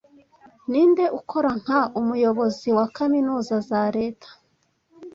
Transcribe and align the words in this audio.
Ninde 0.69 1.05
ukora 1.19 1.49
nka 1.61 1.79
umuyobozi 1.99 2.67
wa 2.77 2.85
Kaminuza 2.95 3.55
za 3.69 3.81
Leta 3.97 4.29